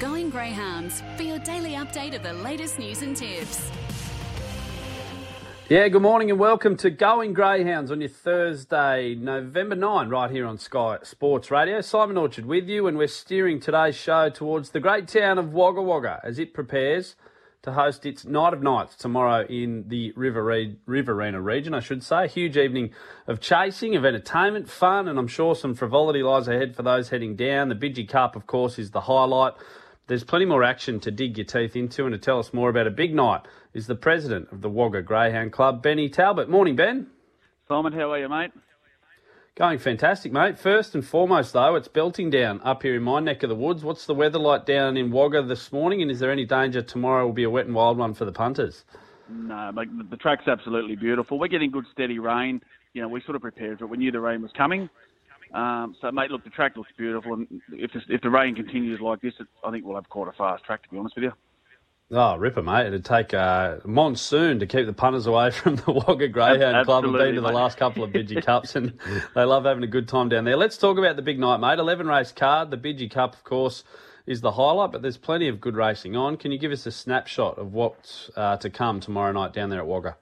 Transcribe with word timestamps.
Going 0.00 0.30
Greyhounds 0.30 1.02
for 1.14 1.24
your 1.24 1.38
daily 1.40 1.72
update 1.72 2.16
of 2.16 2.22
the 2.22 2.32
latest 2.32 2.78
news 2.78 3.02
and 3.02 3.14
tips. 3.14 3.70
Yeah, 5.68 5.88
good 5.88 6.00
morning 6.00 6.30
and 6.30 6.40
welcome 6.40 6.74
to 6.78 6.88
Going 6.88 7.34
Greyhounds 7.34 7.90
on 7.90 8.00
your 8.00 8.08
Thursday, 8.08 9.14
November 9.14 9.76
9, 9.76 10.08
right 10.08 10.30
here 10.30 10.46
on 10.46 10.56
Sky 10.56 10.96
Sports 11.02 11.50
Radio. 11.50 11.82
Simon 11.82 12.16
Orchard 12.16 12.46
with 12.46 12.66
you, 12.66 12.86
and 12.86 12.96
we're 12.96 13.08
steering 13.08 13.60
today's 13.60 13.94
show 13.94 14.30
towards 14.30 14.70
the 14.70 14.80
great 14.80 15.06
town 15.06 15.36
of 15.36 15.52
Wagga 15.52 15.82
Wagga 15.82 16.18
as 16.24 16.38
it 16.38 16.54
prepares 16.54 17.14
to 17.60 17.72
host 17.72 18.06
its 18.06 18.24
Night 18.24 18.54
of 18.54 18.62
Nights 18.62 18.96
tomorrow 18.96 19.44
in 19.50 19.86
the 19.88 20.14
River 20.16 20.42
Riverina 20.86 21.42
region, 21.42 21.74
I 21.74 21.80
should 21.80 22.02
say. 22.02 22.24
A 22.24 22.26
huge 22.26 22.56
evening 22.56 22.92
of 23.26 23.38
chasing, 23.38 23.96
of 23.96 24.06
entertainment, 24.06 24.70
fun, 24.70 25.08
and 25.08 25.18
I'm 25.18 25.28
sure 25.28 25.54
some 25.54 25.74
frivolity 25.74 26.22
lies 26.22 26.48
ahead 26.48 26.74
for 26.74 26.82
those 26.82 27.10
heading 27.10 27.36
down. 27.36 27.68
The 27.68 27.74
Bidgie 27.74 28.08
Cup, 28.08 28.34
of 28.34 28.46
course, 28.46 28.78
is 28.78 28.92
the 28.92 29.02
highlight. 29.02 29.52
There's 30.10 30.24
plenty 30.24 30.44
more 30.44 30.64
action 30.64 30.98
to 31.02 31.12
dig 31.12 31.38
your 31.38 31.44
teeth 31.44 31.76
into, 31.76 32.04
and 32.04 32.12
to 32.12 32.18
tell 32.18 32.40
us 32.40 32.52
more 32.52 32.68
about 32.68 32.88
a 32.88 32.90
big 32.90 33.14
night 33.14 33.42
is 33.74 33.86
the 33.86 33.94
president 33.94 34.50
of 34.50 34.60
the 34.60 34.68
Wagga 34.68 35.02
Greyhound 35.02 35.52
Club, 35.52 35.84
Benny 35.84 36.08
Talbot. 36.08 36.50
Morning, 36.50 36.74
Ben. 36.74 37.06
Simon, 37.68 37.92
how 37.92 38.10
are 38.10 38.18
you, 38.18 38.28
mate? 38.28 38.50
Going 39.54 39.78
fantastic, 39.78 40.32
mate. 40.32 40.58
First 40.58 40.96
and 40.96 41.06
foremost, 41.06 41.52
though, 41.52 41.76
it's 41.76 41.86
belting 41.86 42.28
down 42.28 42.60
up 42.64 42.82
here 42.82 42.96
in 42.96 43.04
my 43.04 43.20
neck 43.20 43.44
of 43.44 43.50
the 43.50 43.54
woods. 43.54 43.84
What's 43.84 44.06
the 44.06 44.14
weather 44.14 44.40
like 44.40 44.66
down 44.66 44.96
in 44.96 45.12
Wagga 45.12 45.44
this 45.44 45.70
morning, 45.70 46.02
and 46.02 46.10
is 46.10 46.18
there 46.18 46.32
any 46.32 46.44
danger 46.44 46.82
tomorrow 46.82 47.26
will 47.26 47.32
be 47.32 47.44
a 47.44 47.50
wet 47.50 47.66
and 47.66 47.74
wild 47.76 47.96
one 47.96 48.14
for 48.14 48.24
the 48.24 48.32
punters? 48.32 48.84
No, 49.28 49.70
like 49.76 49.86
the 50.10 50.16
track's 50.16 50.48
absolutely 50.48 50.96
beautiful. 50.96 51.38
We're 51.38 51.46
getting 51.46 51.70
good 51.70 51.86
steady 51.92 52.18
rain. 52.18 52.60
You 52.94 53.02
know, 53.02 53.08
we 53.08 53.20
sort 53.20 53.36
of 53.36 53.42
prepared 53.42 53.78
for 53.78 53.84
it. 53.84 53.90
We 53.90 53.98
knew 53.98 54.10
the 54.10 54.18
rain 54.18 54.42
was 54.42 54.50
coming. 54.56 54.90
Um, 55.52 55.96
so, 56.00 56.10
mate, 56.12 56.30
look, 56.30 56.44
the 56.44 56.50
track 56.50 56.76
looks 56.76 56.90
beautiful, 56.96 57.34
and 57.34 57.60
if 57.72 57.90
if 58.08 58.20
the 58.20 58.30
rain 58.30 58.54
continues 58.54 59.00
like 59.00 59.20
this, 59.20 59.34
I 59.64 59.70
think 59.70 59.84
we'll 59.84 59.96
have 59.96 60.08
quite 60.08 60.28
a 60.28 60.32
fast 60.32 60.64
track. 60.64 60.82
To 60.84 60.88
be 60.90 60.98
honest 60.98 61.16
with 61.16 61.24
you. 61.24 61.32
Oh, 62.12 62.34
ripper, 62.36 62.62
mate. 62.62 62.86
It'd 62.88 63.04
take 63.04 63.32
a 63.32 63.80
monsoon 63.84 64.58
to 64.58 64.66
keep 64.66 64.86
the 64.86 64.92
punters 64.92 65.26
away 65.26 65.50
from 65.52 65.76
the 65.76 65.92
Wagga 65.92 66.26
Greyhound 66.26 66.84
Club. 66.84 67.04
I've 67.04 67.12
been 67.12 67.34
to 67.36 67.40
the 67.40 67.48
mate. 67.48 67.54
last 67.54 67.78
couple 67.78 68.02
of 68.02 68.10
Bidgie 68.10 68.44
Cups 68.44 68.74
and 68.74 68.98
they 69.36 69.44
love 69.44 69.64
having 69.64 69.84
a 69.84 69.88
good 69.88 70.08
time 70.08 70.28
down 70.28 70.44
there. 70.44 70.56
Let's 70.56 70.76
talk 70.76 70.98
about 70.98 71.14
the 71.14 71.22
big 71.22 71.38
night, 71.38 71.58
mate. 71.58 71.78
11 71.78 72.08
race 72.08 72.32
card. 72.32 72.72
The 72.72 72.76
Bidgie 72.76 73.12
Cup, 73.12 73.34
of 73.34 73.44
course, 73.44 73.84
is 74.26 74.40
the 74.40 74.50
highlight, 74.50 74.90
but 74.90 75.02
there's 75.02 75.16
plenty 75.16 75.46
of 75.46 75.60
good 75.60 75.76
racing 75.76 76.16
on. 76.16 76.36
Can 76.36 76.50
you 76.50 76.58
give 76.58 76.72
us 76.72 76.84
a 76.84 76.90
snapshot 76.90 77.58
of 77.58 77.72
what's 77.72 78.28
uh, 78.36 78.56
to 78.56 78.70
come 78.70 78.98
tomorrow 78.98 79.30
night 79.30 79.52
down 79.52 79.70
there 79.70 79.78
at 79.78 79.86
Wagga? 79.86 80.16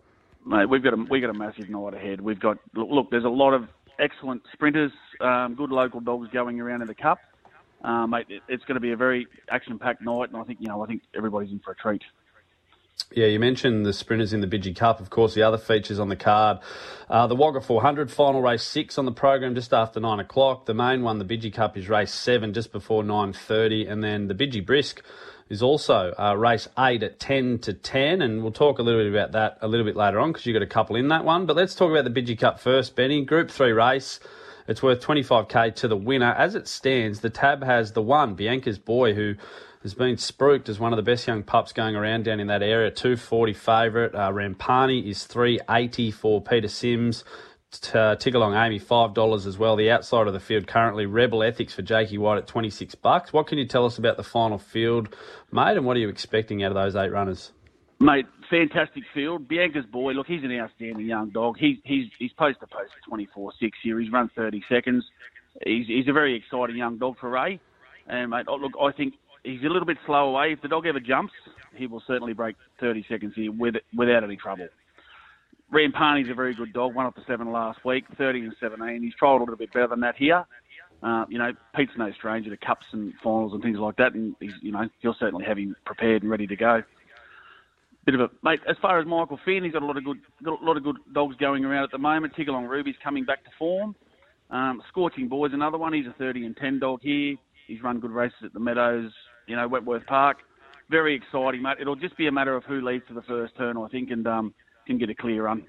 Mate, 0.45 0.67
we've 0.67 0.83
got 0.83 0.93
a 0.93 0.97
we've 0.97 1.23
got 1.23 1.31
a 1.31 1.35
massive 1.35 1.69
night 1.71 1.95
ahead. 1.95 2.21
We've 2.21 2.41
got 2.41 2.59
look, 2.75 2.89
look 2.91 3.11
there's 3.11 3.25
a 3.25 3.29
lot 3.29 3.55
of 3.55 3.69
excellent 3.99 4.43
sprinters, 4.53 4.93
um, 5.21 5.55
good 5.55 5.71
local 5.71 6.01
dogs 6.01 6.29
going 6.33 6.61
around 6.61 6.83
in 6.83 6.89
the 6.89 6.95
cup. 6.95 7.19
Um, 7.83 8.11
mate, 8.11 8.27
it, 8.29 8.43
it's 8.49 8.65
going 8.65 8.75
to 8.75 8.81
be 8.81 8.93
a 8.93 8.97
very 8.97 9.27
action-packed 9.51 10.03
night, 10.03 10.31
and 10.31 10.37
I 10.37 10.45
think 10.45 10.61
you 10.61 10.69
know 10.69 10.83
I 10.83 10.87
think 10.87 11.03
everybody's 11.17 11.51
in 11.51 11.61
for 11.61 11.73
a 11.73 11.77
treat. 11.77 12.03
Yeah, 13.13 13.27
you 13.27 13.39
mentioned 13.39 13.87
the 13.87 13.93
sprinters 13.93 14.33
in 14.33 14.41
the 14.41 14.47
Bidgie 14.47 14.77
Cup. 14.77 15.01
Of 15.01 15.09
course, 15.09 15.33
the 15.35 15.43
other 15.43 15.57
features 15.57 15.99
on 15.99 16.09
the 16.09 16.17
card, 16.17 16.59
uh, 17.09 17.27
the 17.27 17.37
Wagga 17.37 17.61
400 17.61 18.11
final 18.11 18.43
race 18.43 18.65
six 18.65 18.99
on 18.99 19.07
the 19.07 19.13
program 19.13 19.55
just 19.55 19.73
after 19.73 20.01
nine 20.01 20.21
o'clock. 20.21 20.67
The 20.67 20.75
main 20.75 21.03
one, 21.03 21.19
the 21.19 21.25
Bidgie 21.25 21.53
Cup, 21.53 21.77
is 21.77 21.89
race 21.89 22.13
seven 22.13 22.53
just 22.53 22.73
before 22.73 23.03
nine 23.03 23.33
thirty, 23.33 23.87
and 23.87 24.03
then 24.03 24.27
the 24.27 24.35
Bidgie 24.35 24.65
Brisk 24.65 25.03
is 25.49 25.63
also 25.63 26.15
uh, 26.19 26.35
race 26.35 26.69
eight 26.79 27.03
at 27.03 27.19
ten 27.19 27.59
to 27.61 27.73
ten, 27.73 28.23
and 28.23 28.43
we'll 28.43 28.53
talk 28.53 28.79
a 28.79 28.83
little 28.83 29.01
bit 29.01 29.11
about 29.11 29.33
that 29.33 29.59
a 29.63 29.69
little 29.69 29.87
bit 29.87 29.97
later 29.97 30.21
on 30.21 30.33
because 30.33 30.47
you've 30.47 30.55
got 30.55 30.63
a 30.63 30.67
couple 30.67 30.97
in 30.97 31.09
that 31.09 31.25
one. 31.25 31.47
But 31.47 31.57
let's 31.57 31.75
talk 31.75 31.91
about 31.91 32.05
the 32.05 32.23
Bidgie 32.23 32.39
Cup 32.39 32.61
first, 32.61 32.97
Benny. 32.97 33.25
Group 33.25 33.51
three 33.51 33.73
race. 33.73 34.21
It's 34.67 34.83
worth 34.83 35.01
25k 35.01 35.75
to 35.77 35.89
the 35.89 35.97
winner. 35.97 36.35
As 36.35 36.55
it 36.55 36.69
stands, 36.69 37.21
the 37.21 37.31
tab 37.31 37.65
has 37.65 37.93
the 37.93 38.03
one, 38.03 38.35
Bianca's 38.35 38.79
Boy, 38.79 39.15
who 39.15 39.35
has 39.83 39.95
been 39.95 40.17
spruiked 40.17 40.69
as 40.69 40.79
one 40.79 40.93
of 40.93 40.99
the 40.99 41.03
best 41.03 41.27
young 41.27 41.43
pups 41.43 41.73
going 41.73 41.97
around 41.97 42.25
down 42.25 42.39
in 42.39 42.49
that 42.49 42.63
area. 42.63 42.91
240 42.91 43.55
favourite. 43.55 44.15
Uh, 44.15 44.31
Rampani 44.31 45.09
is 45.09 45.25
380 45.25 46.11
for 46.11 46.43
Peter 46.43 46.69
Sims. 46.69 47.25
Uh, 47.71 48.17
Tiggalong 48.17 48.57
Amy 48.57 48.79
five 48.79 49.13
dollars 49.13 49.47
as 49.47 49.59
well. 49.59 49.77
The 49.77 49.91
outside 49.91 50.27
of 50.27 50.33
the 50.33 50.41
field 50.41 50.67
currently 50.67 51.05
Rebel 51.05 51.43
Ethics 51.43 51.75
for 51.75 51.83
Jakey 51.83 52.17
White 52.17 52.39
at 52.39 52.47
twenty 52.47 52.71
six 52.71 52.95
bucks. 52.95 53.31
What 53.31 53.47
can 53.47 53.59
you 53.59 53.67
tell 53.67 53.85
us 53.85 53.99
about 53.99 54.17
the 54.17 54.25
final 54.25 54.57
field, 54.57 55.15
mate? 55.53 55.77
And 55.77 55.85
what 55.85 55.95
are 55.97 56.01
you 56.01 56.09
expecting 56.09 56.65
out 56.65 56.73
of 56.73 56.77
those 56.77 56.97
eight 56.97 57.13
runners? 57.13 57.53
Mate, 58.01 58.25
fantastic 58.49 59.03
field. 59.13 59.47
Bianca's 59.49 59.85
boy, 59.85 60.13
look, 60.13 60.27
he's 60.27 60.43
an 60.45 60.59
outstanding 60.59 61.07
young 61.07 61.29
dog. 61.29 61.57
He's 61.59 61.77
he's 61.85 62.07
he's 62.19 62.33
post 62.33 62.59
to 62.61 62.67
post 62.67 62.93
24 63.07 63.53
6 63.61 63.79
here. 63.83 64.01
He's 64.01 64.11
run 64.11 64.31
30 64.35 64.63
seconds. 64.67 65.05
He's 65.67 65.87
he's 65.87 66.09
a 66.09 66.13
very 66.15 66.35
exciting 66.37 66.77
young 66.77 66.97
dog 66.97 67.17
for 67.21 67.29
Ray. 67.29 67.61
And 68.07 68.31
mate, 68.31 68.47
oh, 68.49 68.57
look, 68.57 68.73
I 68.81 68.93
think 68.93 69.13
he's 69.45 69.61
a 69.63 69.69
little 69.69 69.87
bit 69.87 69.99
slow 70.07 70.31
away. 70.31 70.53
If 70.53 70.63
the 70.63 70.69
dog 70.69 70.87
ever 70.87 71.01
jumps, 71.01 71.35
he 71.75 71.87
will 71.87 72.03
certainly 72.07 72.33
break 72.33 72.57
30 72.81 73.05
seconds 73.11 73.35
here 73.37 73.53
with, 73.53 73.75
without 73.95 74.25
any 74.25 74.37
trouble. 74.37 74.69
Rampani's 75.71 76.31
a 76.31 76.35
very 76.35 76.55
good 76.55 76.73
dog. 76.73 76.95
One 76.95 77.07
up 77.07 77.15
the 77.15 77.23
seven 77.27 77.53
last 77.53 77.85
week, 77.85 78.05
30 78.17 78.41
and 78.41 78.55
17. 78.61 79.03
He's 79.03 79.13
trialled 79.21 79.39
a 79.39 79.41
little 79.41 79.57
bit 79.57 79.73
better 79.73 79.89
than 79.89 80.01
that 80.01 80.17
here. 80.17 80.47
Uh, 81.03 81.25
you 81.29 81.39
know, 81.39 81.53
Pete's 81.77 81.93
no 81.97 82.11
stranger 82.13 82.51
to 82.51 82.57
cups 82.57 82.87
and 82.93 83.13
finals 83.23 83.53
and 83.53 83.63
things 83.63 83.79
like 83.79 83.97
that, 83.97 84.15
and 84.15 84.35
he's, 84.41 84.53
you 84.63 84.73
know, 84.73 84.89
he'll 85.01 85.15
certainly 85.21 85.45
have 85.45 85.59
him 85.59 85.77
prepared 85.85 86.23
and 86.23 86.31
ready 86.31 86.47
to 86.47 86.57
go 86.57 86.83
bit 88.11 88.19
of 88.19 88.31
a 88.31 88.31
mate. 88.43 88.61
As 88.67 88.77
far 88.81 88.99
as 88.99 89.07
Michael 89.07 89.39
Finn, 89.45 89.65
he's 89.65 89.75
got 89.75 89.83
a 89.83 89.87
lot 89.87 89.99
of 89.99 90.05
good, 90.05 90.19
got 90.43 90.63
a 90.63 90.65
lot 90.65 90.79
of 90.79 90.83
good 90.83 90.97
dogs 91.13 91.37
going 91.37 91.67
around 91.67 91.85
at 91.85 91.91
the 91.91 91.99
moment. 91.99 92.35
Tiggalong 92.35 92.67
Ruby's 92.67 92.95
coming 93.05 93.27
back 93.27 93.45
to 93.45 93.51
form. 93.59 93.95
Um, 94.51 94.83
Scorching 94.89 95.29
Boy's 95.29 95.53
another 95.53 95.77
one. 95.77 95.93
He's 95.93 96.07
a 96.07 96.15
30 96.19 96.47
and 96.47 96.57
10 96.57 96.79
dog 96.79 97.01
here. 97.03 97.37
He's 97.67 97.83
run 97.83 98.01
good 98.01 98.11
races 98.11 98.39
at 98.45 98.55
the 98.55 98.61
Meadows, 98.61 99.13
you 99.47 99.57
know, 99.57 99.69
Wentworth 99.69 100.07
Park. 100.07 100.39
Very 100.89 101.15
exciting, 101.15 101.61
mate. 101.61 101.77
It'll 101.83 101.97
just 101.97 102.17
be 102.17 102.29
a 102.29 102.33
matter 102.33 102.57
of 102.57 102.65
who 102.65 102.81
leads 102.81 103.07
to 103.09 103.15
the 103.15 103.21
first 103.23 103.55
turn, 103.59 103.77
I 103.77 103.89
think, 103.89 104.11
and 104.11 104.27
um, 104.27 104.55
get 104.97 105.11
a 105.11 105.15
clear 105.15 105.43
run. 105.43 105.67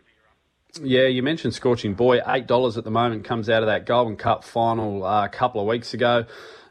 Yeah, 0.82 1.08
you 1.08 1.24
mentioned 1.24 1.54
Scorching 1.56 1.96
Boy. 1.96 2.22
Eight 2.26 2.48
dollars 2.48 2.78
at 2.78 2.84
the 2.84 2.92
moment 2.92 3.26
comes 3.26 3.50
out 3.50 3.64
of 3.64 3.68
that 3.68 3.86
Golden 3.86 4.16
Cup 4.16 4.44
final 4.44 5.04
uh, 5.04 5.26
a 5.26 5.30
couple 5.30 5.60
of 5.60 5.68
weeks 5.68 5.94
ago. 5.94 6.26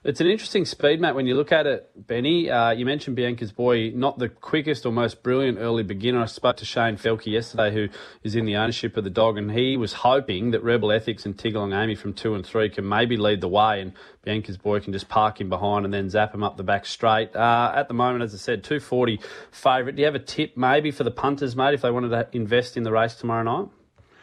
It's 0.04 0.20
an 0.20 0.28
interesting 0.28 0.64
speed, 0.64 1.00
mate, 1.00 1.16
when 1.16 1.26
you 1.26 1.34
look 1.34 1.50
at 1.50 1.66
it, 1.66 1.90
Benny. 2.06 2.48
Uh, 2.48 2.70
you 2.70 2.86
mentioned 2.86 3.16
Bianca's 3.16 3.50
boy, 3.50 3.90
not 3.90 4.16
the 4.16 4.28
quickest 4.28 4.86
or 4.86 4.92
most 4.92 5.24
brilliant 5.24 5.58
early 5.58 5.82
beginner. 5.82 6.22
I 6.22 6.26
spoke 6.26 6.56
to 6.58 6.64
Shane 6.64 6.96
Felke 6.96 7.26
yesterday, 7.26 7.72
who 7.72 7.88
is 8.22 8.36
in 8.36 8.44
the 8.44 8.54
ownership 8.54 8.96
of 8.96 9.02
the 9.02 9.10
dog, 9.10 9.36
and 9.36 9.50
he 9.50 9.76
was 9.76 9.94
hoping 9.94 10.52
that 10.52 10.62
Rebel 10.62 10.92
Ethics 10.92 11.26
and 11.26 11.36
Tiggalong 11.36 11.76
Amy 11.76 11.96
from 11.96 12.12
two 12.12 12.36
and 12.36 12.46
three 12.46 12.70
can 12.70 12.88
maybe 12.88 13.16
lead 13.16 13.40
the 13.40 13.48
way, 13.48 13.80
and 13.80 13.92
Bianca's 14.24 14.56
boy 14.56 14.78
can 14.78 14.92
just 14.92 15.08
park 15.08 15.40
him 15.40 15.48
behind 15.48 15.84
and 15.84 15.92
then 15.92 16.08
zap 16.08 16.32
him 16.32 16.44
up 16.44 16.56
the 16.56 16.62
back 16.62 16.86
straight. 16.86 17.34
Uh, 17.34 17.72
at 17.74 17.88
the 17.88 17.94
moment, 17.94 18.22
as 18.22 18.32
I 18.32 18.38
said, 18.38 18.62
240 18.62 19.18
favourite. 19.50 19.96
Do 19.96 20.00
you 20.00 20.06
have 20.06 20.14
a 20.14 20.20
tip 20.20 20.56
maybe 20.56 20.92
for 20.92 21.02
the 21.02 21.10
punters, 21.10 21.56
mate, 21.56 21.74
if 21.74 21.82
they 21.82 21.90
wanted 21.90 22.10
to 22.10 22.28
invest 22.32 22.76
in 22.76 22.84
the 22.84 22.92
race 22.92 23.16
tomorrow 23.16 23.42
night? 23.42 23.68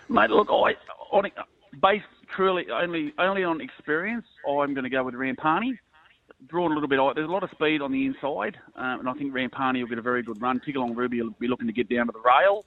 Mate, 0.08 0.30
look, 0.30 0.48
I, 0.50 0.76
on, 1.12 1.30
based 1.82 2.06
truly 2.36 2.66
only 2.72 3.14
only 3.20 3.44
on 3.44 3.62
experience, 3.62 4.26
I'm 4.48 4.74
going 4.74 4.84
to 4.84 4.90
go 4.90 5.04
with 5.04 5.16
Rampani. 5.16 5.78
Drawn 6.48 6.72
a 6.72 6.74
little 6.74 6.90
bit, 6.90 7.00
there's 7.16 7.30
a 7.30 7.32
lot 7.32 7.44
of 7.44 7.50
speed 7.52 7.82
on 7.82 7.92
the 7.92 8.06
inside, 8.06 8.58
um, 8.76 9.00
and 9.00 9.10
I 9.10 9.14
think 9.14 9.34
Rampani 9.34 9.82
will 9.82 9.88
get 9.88 9.98
a 9.98 10.02
very 10.02 10.22
good 10.22 10.42
run. 10.42 10.60
Tiggalong 10.60 10.96
Ruby 10.96 11.22
will 11.22 11.36
be 11.40 11.48
looking 11.48 11.68
to 11.68 11.74
get 11.74 11.90
down 11.90 12.08
to 12.08 12.12
the 12.12 12.20
rail. 12.20 12.66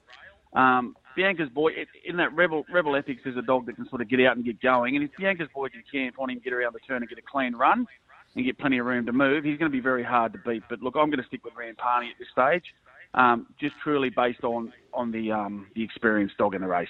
Um, 0.53 0.95
Bianca's 1.15 1.49
boy, 1.49 1.71
in 2.05 2.17
that 2.17 2.33
Rebel 2.33 2.65
Rebel 2.73 2.95
Ethics, 2.95 3.21
is 3.25 3.37
a 3.37 3.41
dog 3.41 3.65
that 3.67 3.75
can 3.75 3.87
sort 3.89 4.01
of 4.01 4.09
get 4.09 4.19
out 4.21 4.35
and 4.35 4.45
get 4.45 4.61
going. 4.61 4.95
And 4.95 5.05
if 5.05 5.11
Bianca's 5.17 5.49
boy 5.53 5.69
can 5.69 5.83
camp 5.91 6.15
on 6.19 6.29
him, 6.29 6.41
get 6.43 6.53
around 6.53 6.73
the 6.73 6.79
turn 6.79 7.01
and 7.01 7.09
get 7.09 7.17
a 7.17 7.21
clean 7.21 7.55
run, 7.55 7.85
and 8.35 8.45
get 8.45 8.57
plenty 8.57 8.77
of 8.77 8.85
room 8.85 9.05
to 9.05 9.13
move, 9.13 9.43
he's 9.43 9.57
going 9.57 9.71
to 9.71 9.75
be 9.75 9.81
very 9.81 10.03
hard 10.03 10.33
to 10.33 10.39
beat. 10.39 10.63
But 10.69 10.81
look, 10.81 10.95
I'm 10.95 11.09
going 11.09 11.21
to 11.21 11.27
stick 11.27 11.43
with 11.43 11.53
Rampani 11.53 12.09
at 12.09 12.17
this 12.17 12.27
stage, 12.31 12.63
um, 13.13 13.47
just 13.59 13.75
truly 13.83 14.09
based 14.09 14.43
on 14.43 14.73
on 14.93 15.11
the 15.11 15.31
um, 15.31 15.67
the 15.75 15.83
experienced 15.83 16.37
dog 16.37 16.55
in 16.55 16.61
the 16.61 16.67
race. 16.67 16.89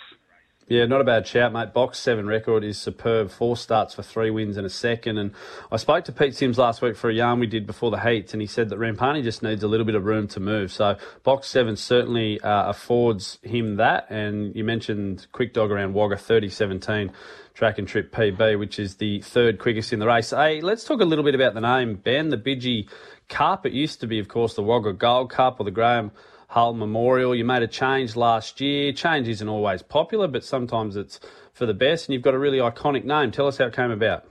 Yeah, 0.70 0.86
not 0.86 1.02
a 1.02 1.04
bad 1.04 1.26
shout, 1.26 1.52
mate. 1.52 1.74
Box 1.74 1.98
seven 1.98 2.28
record 2.28 2.64
is 2.64 2.78
superb. 2.78 3.32
Four 3.32 3.58
starts 3.58 3.96
for 3.96 4.04
three 4.04 4.30
wins 4.30 4.56
and 4.56 4.68
a 4.68 4.70
second. 4.70 5.18
And 5.18 5.32
I 5.72 5.78
spoke 5.78 6.06
to 6.06 6.12
Pete 6.12 6.36
Sims 6.36 6.60
last 6.60 6.84
week 6.84 6.96
for 6.96 7.10
a 7.10 7.14
yarn 7.14 7.40
we 7.40 7.48
did 7.48 7.66
before 7.66 7.90
the 7.90 8.00
heats, 8.00 8.34
and 8.34 8.42
he 8.42 8.46
said 8.48 8.70
that 8.70 8.78
Rampani 8.78 9.24
just 9.24 9.42
needs 9.42 9.64
a 9.64 9.68
little 9.68 9.86
bit 9.88 9.96
of 9.96 10.06
room 10.06 10.28
to 10.28 10.40
move. 10.40 10.72
So 10.72 10.96
box 11.24 11.48
seven 11.48 11.76
certainly 11.76 12.40
uh, 12.42 12.70
affords 12.70 13.40
him 13.42 13.78
that. 13.78 14.12
And 14.12 14.56
you 14.56 14.64
mentioned 14.64 15.26
quick 15.32 15.56
dog 15.56 15.72
around 15.72 15.96
Wagga 15.96 16.18
3017 16.18 17.14
track 17.56 17.80
and 17.80 17.88
trip 17.88 18.14
PB, 18.14 18.60
which 18.60 18.78
is 18.78 18.98
the 18.98 19.22
third 19.22 19.58
quickest 19.58 19.92
in 19.92 19.98
the 19.98 20.08
race. 20.08 20.30
Hey, 20.30 20.62
let's 20.62 20.84
talk 20.84 21.02
a 21.02 21.06
little 21.06 21.26
bit 21.26 21.34
about 21.34 21.56
the 21.56 21.62
name, 21.62 21.96
Ben. 21.96 22.30
The 22.30 22.38
Bidgie 22.38 22.88
Cup. 23.28 23.66
It 23.66 23.74
used 23.74 24.02
to 24.02 24.08
be, 24.08 24.20
of 24.20 24.28
course, 24.28 24.54
the 24.54 24.62
Wagga 24.62 24.94
Gold 24.94 25.32
Cup 25.32 25.60
or 25.60 25.64
the 25.64 25.72
Graham 25.72 26.12
Hull 26.50 26.74
Memorial. 26.74 27.36
You 27.36 27.46
made 27.46 27.62
a 27.62 27.68
change 27.68 28.16
last 28.16 28.60
year. 28.60 28.92
Change 28.92 29.28
isn't 29.28 29.48
always 29.48 29.84
popular, 29.84 30.28
but 30.28 30.44
sometimes 30.44 30.96
it's 30.96 31.20
for 31.54 31.68
the 31.68 31.76
best, 31.76 32.08
and 32.08 32.14
you've 32.14 32.24
got 32.24 32.34
a 32.34 32.40
really 32.40 32.58
iconic 32.58 33.06
name. 33.06 33.30
Tell 33.30 33.46
us 33.46 33.60
how 33.60 33.66
it 33.66 33.76
came 33.76 33.92
about. 33.92 34.26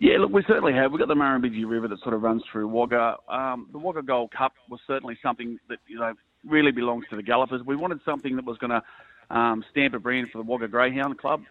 Yeah, 0.00 0.16
look, 0.18 0.32
we 0.32 0.42
certainly 0.48 0.72
have. 0.72 0.92
We've 0.92 0.98
got 0.98 1.08
the 1.08 1.14
Murrumbidgee 1.14 1.68
River 1.68 1.86
that 1.88 2.00
sort 2.00 2.14
of 2.14 2.22
runs 2.22 2.42
through 2.50 2.68
Wagga. 2.68 3.16
Um, 3.28 3.68
the 3.70 3.78
Wagga 3.78 4.02
Gold 4.02 4.30
Cup 4.30 4.54
was 4.70 4.80
certainly 4.86 5.18
something 5.22 5.58
that, 5.68 5.78
you 5.86 5.98
know, 5.98 6.14
really 6.46 6.70
belongs 6.70 7.04
to 7.10 7.16
the 7.16 7.22
Gallopers. 7.22 7.62
We 7.66 7.76
wanted 7.76 8.00
something 8.02 8.36
that 8.36 8.46
was 8.46 8.56
going 8.56 8.70
to 8.70 9.36
um, 9.36 9.62
stamp 9.70 9.92
a 9.92 9.98
brand 9.98 10.28
for 10.32 10.38
the 10.38 10.50
Wagga 10.50 10.68
Greyhound 10.68 11.18
Club. 11.18 11.42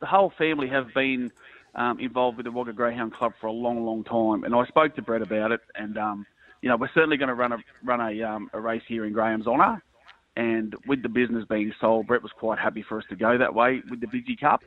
The 0.00 0.06
whole 0.06 0.32
family 0.36 0.68
have 0.70 0.88
been 0.92 1.30
um, 1.76 2.00
involved 2.00 2.36
with 2.36 2.46
the 2.46 2.50
Wagga 2.50 2.72
Greyhound 2.72 3.14
Club 3.14 3.34
for 3.40 3.46
a 3.46 3.52
long, 3.52 3.84
long 3.84 4.02
time, 4.02 4.42
and 4.42 4.56
I 4.56 4.66
spoke 4.66 4.96
to 4.96 5.02
Brett 5.02 5.22
about 5.22 5.52
it, 5.52 5.60
and 5.76 5.96
um, 5.98 6.26
you 6.62 6.68
know, 6.68 6.76
we're 6.76 6.90
certainly 6.94 7.16
going 7.16 7.28
to 7.28 7.34
run 7.34 7.52
a 7.52 7.58
run 7.84 8.00
a, 8.00 8.22
um, 8.22 8.48
a 8.52 8.60
race 8.60 8.82
here 8.88 9.04
in 9.04 9.12
Graham's 9.12 9.46
honour. 9.46 9.82
And 10.36 10.74
with 10.86 11.02
the 11.02 11.10
business 11.10 11.44
being 11.50 11.72
sold, 11.78 12.06
Brett 12.06 12.22
was 12.22 12.32
quite 12.38 12.58
happy 12.58 12.82
for 12.88 12.96
us 12.96 13.04
to 13.10 13.16
go 13.16 13.36
that 13.36 13.54
way 13.54 13.82
with 13.90 14.00
the 14.00 14.06
Bidgie 14.06 14.40
Cup. 14.40 14.62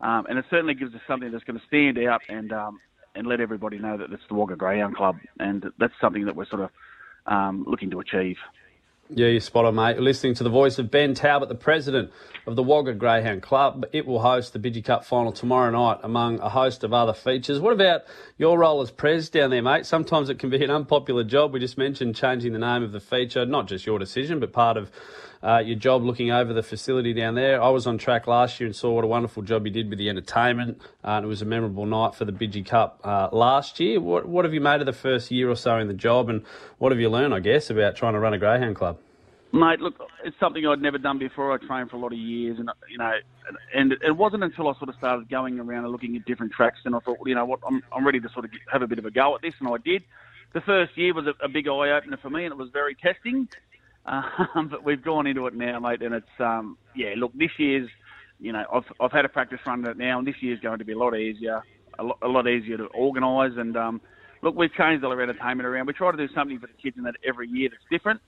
Um, 0.00 0.24
and 0.28 0.38
it 0.38 0.46
certainly 0.48 0.74
gives 0.74 0.94
us 0.94 1.00
something 1.06 1.30
that's 1.30 1.44
going 1.44 1.58
to 1.58 1.66
stand 1.66 1.98
out 1.98 2.22
and 2.28 2.52
um, 2.52 2.80
and 3.14 3.26
let 3.26 3.40
everybody 3.40 3.78
know 3.78 3.98
that 3.98 4.10
it's 4.10 4.22
the 4.28 4.34
Wagga 4.34 4.56
Greyhound 4.56 4.96
Club, 4.96 5.16
and 5.38 5.66
that's 5.78 5.92
something 6.00 6.24
that 6.24 6.34
we're 6.34 6.48
sort 6.48 6.62
of 6.62 6.70
um, 7.26 7.64
looking 7.68 7.90
to 7.90 8.00
achieve. 8.00 8.36
Yeah, 9.14 9.26
you're 9.26 9.40
spot 9.40 9.66
on, 9.66 9.74
mate. 9.74 9.96
You're 9.96 10.04
listening 10.04 10.32
to 10.36 10.44
the 10.44 10.48
voice 10.48 10.78
of 10.78 10.90
Ben 10.90 11.12
Talbot, 11.12 11.50
the 11.50 11.54
president 11.54 12.10
of 12.46 12.56
the 12.56 12.62
Wagga 12.62 12.94
Greyhound 12.94 13.42
Club. 13.42 13.84
It 13.92 14.06
will 14.06 14.20
host 14.20 14.54
the 14.54 14.58
Bidgie 14.58 14.82
Cup 14.82 15.04
final 15.04 15.32
tomorrow 15.32 15.70
night 15.70 16.00
among 16.02 16.40
a 16.40 16.48
host 16.48 16.82
of 16.82 16.94
other 16.94 17.12
features. 17.12 17.60
What 17.60 17.74
about 17.74 18.04
your 18.38 18.58
role 18.58 18.80
as 18.80 18.90
pres 18.90 19.28
down 19.28 19.50
there, 19.50 19.60
mate? 19.60 19.84
Sometimes 19.84 20.30
it 20.30 20.38
can 20.38 20.48
be 20.48 20.64
an 20.64 20.70
unpopular 20.70 21.24
job. 21.24 21.52
We 21.52 21.60
just 21.60 21.76
mentioned 21.76 22.16
changing 22.16 22.54
the 22.54 22.58
name 22.58 22.82
of 22.82 22.92
the 22.92 23.00
feature, 23.00 23.44
not 23.44 23.68
just 23.68 23.84
your 23.84 23.98
decision, 23.98 24.40
but 24.40 24.54
part 24.54 24.78
of 24.78 24.90
uh, 25.42 25.58
your 25.58 25.76
job 25.76 26.04
looking 26.04 26.30
over 26.30 26.52
the 26.52 26.62
facility 26.62 27.12
down 27.12 27.34
there. 27.34 27.60
I 27.60 27.68
was 27.68 27.86
on 27.86 27.98
track 27.98 28.26
last 28.26 28.60
year 28.60 28.66
and 28.66 28.74
saw 28.74 28.92
what 28.92 29.04
a 29.04 29.08
wonderful 29.08 29.42
job 29.42 29.66
you 29.66 29.72
did 29.72 29.90
with 29.90 29.98
the 29.98 30.08
entertainment. 30.08 30.80
Uh, 31.04 31.20
it 31.22 31.26
was 31.26 31.42
a 31.42 31.44
memorable 31.44 31.84
night 31.84 32.14
for 32.14 32.24
the 32.24 32.32
Bidgie 32.32 32.64
Cup 32.64 33.00
uh, 33.04 33.28
last 33.32 33.78
year. 33.80 34.00
What, 34.00 34.26
what 34.26 34.44
have 34.44 34.54
you 34.54 34.60
made 34.60 34.80
of 34.80 34.86
the 34.86 34.92
first 34.92 35.30
year 35.30 35.50
or 35.50 35.56
so 35.56 35.76
in 35.78 35.88
the 35.88 35.94
job, 35.94 36.28
and 36.28 36.44
what 36.78 36.92
have 36.92 37.00
you 37.00 37.10
learned, 37.10 37.34
I 37.34 37.40
guess, 37.40 37.70
about 37.70 37.96
trying 37.96 38.14
to 38.14 38.20
run 38.20 38.32
a 38.32 38.38
greyhound 38.38 38.76
club? 38.76 38.98
Mate, 39.54 39.80
look, 39.80 39.94
it's 40.24 40.36
something 40.40 40.66
I'd 40.66 40.80
never 40.80 40.96
done 40.96 41.18
before. 41.18 41.52
I 41.52 41.58
trained 41.58 41.90
for 41.90 41.96
a 41.96 42.00
lot 42.00 42.12
of 42.12 42.18
years, 42.18 42.58
and 42.58 42.70
you 42.88 42.96
know, 42.96 43.12
and 43.74 43.92
it 43.92 44.16
wasn't 44.16 44.44
until 44.44 44.68
I 44.68 44.72
sort 44.78 44.88
of 44.88 44.94
started 44.94 45.28
going 45.28 45.60
around 45.60 45.84
and 45.84 45.92
looking 45.92 46.16
at 46.16 46.24
different 46.24 46.52
tracks, 46.52 46.78
and 46.86 46.96
I 46.96 47.00
thought, 47.00 47.18
well, 47.18 47.28
you 47.28 47.34
know 47.34 47.44
what, 47.44 47.60
I'm, 47.68 47.82
I'm 47.94 48.06
ready 48.06 48.18
to 48.20 48.28
sort 48.32 48.46
of 48.46 48.50
have 48.72 48.80
a 48.80 48.86
bit 48.86 48.98
of 48.98 49.04
a 49.04 49.10
go 49.10 49.34
at 49.34 49.42
this, 49.42 49.52
and 49.60 49.68
I 49.68 49.76
did. 49.84 50.04
The 50.54 50.62
first 50.62 50.96
year 50.96 51.12
was 51.12 51.26
a, 51.26 51.44
a 51.44 51.48
big 51.50 51.68
eye 51.68 51.90
opener 51.90 52.18
for 52.22 52.30
me, 52.30 52.44
and 52.44 52.52
it 52.52 52.56
was 52.56 52.70
very 52.72 52.94
testing. 52.94 53.46
Um, 54.06 54.68
but 54.70 54.84
we've 54.84 55.02
gone 55.02 55.26
into 55.26 55.46
it 55.46 55.54
now, 55.54 55.78
mate, 55.80 56.00
and 56.00 56.14
it's 56.14 56.40
um, 56.40 56.78
yeah. 56.96 57.12
Look, 57.16 57.32
this 57.34 57.50
year's, 57.58 57.90
you 58.40 58.52
know, 58.52 58.64
I've 58.72 58.84
I've 59.00 59.12
had 59.12 59.26
a 59.26 59.28
practice 59.28 59.60
run 59.66 59.84
it 59.84 59.98
now, 59.98 60.18
and 60.18 60.26
this 60.26 60.36
year's 60.40 60.60
going 60.60 60.78
to 60.78 60.84
be 60.86 60.92
a 60.92 60.98
lot 60.98 61.14
easier, 61.14 61.62
a 61.98 62.04
lot, 62.04 62.18
a 62.22 62.28
lot 62.28 62.48
easier 62.48 62.78
to 62.78 62.86
organise. 62.86 63.52
And 63.58 63.76
um, 63.76 64.00
look, 64.42 64.56
we've 64.56 64.72
changed 64.72 65.04
all 65.04 65.12
our 65.12 65.20
entertainment 65.20 65.66
around. 65.66 65.86
We 65.86 65.92
try 65.92 66.10
to 66.10 66.16
do 66.16 66.32
something 66.34 66.58
for 66.58 66.68
the 66.68 66.82
kids 66.82 66.96
in 66.96 67.04
that 67.04 67.16
every 67.26 67.48
year 67.48 67.68
that's 67.70 67.84
different, 67.90 68.20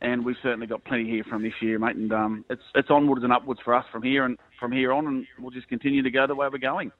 and 0.00 0.24
we've 0.24 0.36
certainly 0.42 0.66
got 0.66 0.84
plenty 0.84 1.08
here 1.08 1.24
from 1.24 1.42
this 1.42 1.52
year, 1.60 1.78
mate. 1.78 1.96
And 1.96 2.12
um, 2.12 2.44
it's 2.48 2.62
it's 2.74 2.90
onwards 2.90 3.24
and 3.24 3.32
upwards 3.32 3.60
for 3.64 3.74
us 3.74 3.84
from 3.92 4.02
here 4.02 4.24
and 4.24 4.38
from 4.58 4.72
here 4.72 4.92
on, 4.92 5.06
and 5.06 5.26
we'll 5.38 5.50
just 5.50 5.68
continue 5.68 6.02
to 6.02 6.10
go 6.10 6.26
the 6.26 6.34
way 6.34 6.48
we're 6.50 6.58
going. 6.58 6.92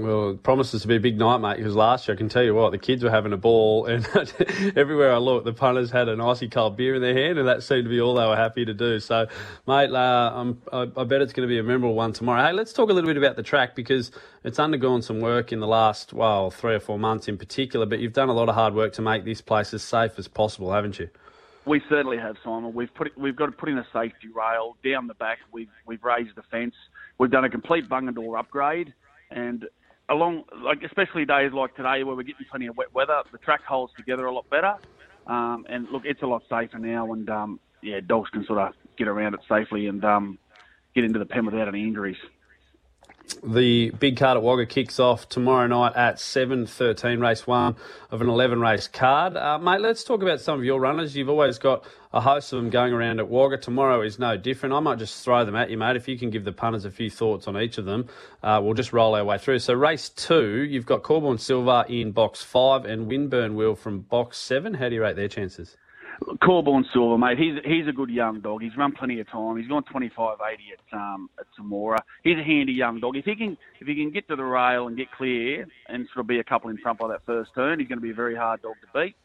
Well, 0.00 0.30
it 0.30 0.42
promises 0.42 0.82
to 0.82 0.88
be 0.88 0.96
a 0.96 1.00
big 1.00 1.16
night, 1.16 1.38
mate, 1.38 1.58
because 1.58 1.76
last 1.76 2.08
year, 2.08 2.16
I 2.16 2.18
can 2.18 2.28
tell 2.28 2.42
you 2.42 2.56
what, 2.56 2.72
the 2.72 2.78
kids 2.78 3.04
were 3.04 3.10
having 3.10 3.32
a 3.32 3.36
ball, 3.36 3.86
and 3.86 4.04
everywhere 4.76 5.12
I 5.12 5.18
looked, 5.18 5.44
the 5.44 5.52
punters 5.52 5.92
had 5.92 6.08
an 6.08 6.20
icy 6.20 6.48
cold 6.48 6.76
beer 6.76 6.96
in 6.96 7.02
their 7.02 7.14
hand, 7.14 7.38
and 7.38 7.46
that 7.46 7.62
seemed 7.62 7.84
to 7.84 7.88
be 7.88 8.00
all 8.00 8.14
they 8.14 8.26
were 8.26 8.36
happy 8.36 8.64
to 8.64 8.74
do. 8.74 8.98
So, 8.98 9.28
mate, 9.68 9.92
uh, 9.92 10.44
I, 10.72 10.82
I 10.96 11.04
bet 11.04 11.22
it's 11.22 11.32
going 11.32 11.48
to 11.48 11.52
be 11.52 11.60
a 11.60 11.62
memorable 11.62 11.94
one 11.94 12.12
tomorrow. 12.12 12.44
Hey, 12.44 12.52
let's 12.52 12.72
talk 12.72 12.90
a 12.90 12.92
little 12.92 13.08
bit 13.08 13.16
about 13.16 13.36
the 13.36 13.44
track, 13.44 13.76
because 13.76 14.10
it's 14.42 14.58
undergone 14.58 15.02
some 15.02 15.20
work 15.20 15.52
in 15.52 15.60
the 15.60 15.68
last, 15.68 16.12
well, 16.12 16.50
three 16.50 16.74
or 16.74 16.80
four 16.80 16.98
months 16.98 17.28
in 17.28 17.38
particular, 17.38 17.86
but 17.86 18.00
you've 18.00 18.12
done 18.12 18.28
a 18.28 18.34
lot 18.34 18.48
of 18.48 18.56
hard 18.56 18.74
work 18.74 18.92
to 18.94 19.02
make 19.02 19.24
this 19.24 19.40
place 19.40 19.72
as 19.72 19.84
safe 19.84 20.18
as 20.18 20.26
possible, 20.26 20.72
haven't 20.72 20.98
you? 20.98 21.08
We 21.66 21.82
certainly 21.88 22.16
have, 22.18 22.36
Simon. 22.44 22.72
We've 22.74 22.94
put 22.94 23.16
we've 23.18 23.34
got 23.34 23.46
to 23.46 23.52
put 23.52 23.68
in 23.68 23.76
a 23.76 23.86
safety 23.92 24.28
rail 24.34 24.76
down 24.84 25.08
the 25.08 25.14
back. 25.14 25.38
We've 25.52 25.68
we've 25.84 26.02
raised 26.04 26.36
the 26.36 26.42
fence. 26.50 26.74
We've 27.18 27.30
done 27.30 27.44
a 27.44 27.50
complete 27.50 27.88
bung 27.88 28.06
and 28.06 28.14
door 28.14 28.38
upgrade, 28.38 28.94
and 29.30 29.66
along, 30.08 30.44
like 30.62 30.82
especially 30.84 31.24
days 31.24 31.52
like 31.52 31.74
today 31.74 32.04
where 32.04 32.14
we're 32.14 32.22
getting 32.22 32.46
plenty 32.48 32.68
of 32.68 32.76
wet 32.76 32.94
weather, 32.94 33.20
the 33.32 33.38
track 33.38 33.62
holds 33.64 33.92
together 33.96 34.26
a 34.26 34.32
lot 34.32 34.48
better. 34.48 34.76
Um, 35.26 35.66
and 35.68 35.88
look, 35.90 36.02
it's 36.04 36.22
a 36.22 36.26
lot 36.26 36.42
safer 36.48 36.78
now, 36.78 37.12
and 37.12 37.28
um, 37.28 37.60
yeah, 37.82 37.98
dogs 38.06 38.30
can 38.30 38.46
sort 38.46 38.60
of 38.60 38.72
get 38.96 39.08
around 39.08 39.34
it 39.34 39.40
safely 39.48 39.88
and 39.88 40.04
um, 40.04 40.38
get 40.94 41.02
into 41.02 41.18
the 41.18 41.26
pen 41.26 41.46
without 41.46 41.66
any 41.66 41.82
injuries. 41.82 42.16
The 43.42 43.90
big 43.90 44.16
card 44.16 44.36
at 44.36 44.42
Wagga 44.42 44.66
kicks 44.66 45.00
off 45.00 45.28
tomorrow 45.28 45.66
night 45.66 45.94
at 45.96 46.16
7.13, 46.16 47.20
race 47.20 47.46
one 47.46 47.76
of 48.10 48.20
an 48.20 48.28
11 48.28 48.60
race 48.60 48.86
card. 48.86 49.36
Uh, 49.36 49.58
mate, 49.58 49.80
let's 49.80 50.04
talk 50.04 50.22
about 50.22 50.40
some 50.40 50.58
of 50.60 50.64
your 50.64 50.80
runners. 50.80 51.16
You've 51.16 51.28
always 51.28 51.58
got 51.58 51.84
a 52.12 52.20
host 52.20 52.52
of 52.52 52.58
them 52.58 52.70
going 52.70 52.92
around 52.92 53.18
at 53.18 53.28
Wagga. 53.28 53.58
Tomorrow 53.58 54.02
is 54.02 54.18
no 54.18 54.36
different. 54.36 54.74
I 54.74 54.80
might 54.80 54.98
just 54.98 55.24
throw 55.24 55.44
them 55.44 55.56
at 55.56 55.70
you, 55.70 55.76
mate. 55.76 55.96
If 55.96 56.06
you 56.06 56.16
can 56.16 56.30
give 56.30 56.44
the 56.44 56.52
punters 56.52 56.84
a 56.84 56.90
few 56.90 57.10
thoughts 57.10 57.48
on 57.48 57.60
each 57.60 57.78
of 57.78 57.84
them, 57.84 58.08
uh, 58.42 58.60
we'll 58.62 58.74
just 58.74 58.92
roll 58.92 59.14
our 59.16 59.24
way 59.24 59.38
through. 59.38 59.58
So, 59.58 59.74
race 59.74 60.08
two, 60.08 60.62
you've 60.62 60.86
got 60.86 61.02
Corborn 61.02 61.38
Silver 61.38 61.84
in 61.88 62.12
box 62.12 62.42
five 62.42 62.84
and 62.84 63.08
Winburn 63.08 63.54
Will 63.54 63.74
from 63.74 64.00
box 64.00 64.38
seven. 64.38 64.74
How 64.74 64.88
do 64.88 64.94
you 64.94 65.02
rate 65.02 65.16
their 65.16 65.28
chances? 65.28 65.76
Corborn 66.42 66.84
Silver, 66.92 67.18
mate. 67.18 67.38
He's 67.38 67.54
he's 67.64 67.86
a 67.88 67.92
good 67.92 68.10
young 68.10 68.40
dog. 68.40 68.62
He's 68.62 68.76
run 68.76 68.92
plenty 68.92 69.20
of 69.20 69.28
time. 69.28 69.56
He's 69.56 69.68
gone 69.68 69.84
25.80 69.84 70.36
at 70.40 70.96
um 70.96 71.30
at 71.38 71.46
Temora. 71.58 71.98
He's 72.24 72.38
a 72.38 72.42
handy 72.42 72.72
young 72.72 73.00
dog. 73.00 73.16
If 73.16 73.24
he 73.24 73.36
can 73.36 73.56
if 73.80 73.86
he 73.86 73.94
can 73.94 74.10
get 74.10 74.28
to 74.28 74.36
the 74.36 74.44
rail 74.44 74.86
and 74.86 74.96
get 74.96 75.10
clear 75.12 75.66
and 75.88 76.06
sort 76.12 76.24
of 76.24 76.26
be 76.26 76.38
a 76.38 76.44
couple 76.44 76.70
in 76.70 76.78
front 76.78 76.98
by 76.98 77.08
that 77.08 77.24
first 77.26 77.50
turn, 77.54 77.78
he's 77.78 77.88
going 77.88 77.98
to 77.98 78.02
be 78.02 78.10
a 78.10 78.14
very 78.14 78.36
hard 78.36 78.62
dog 78.62 78.74
to 78.80 78.98
beat. 78.98 79.16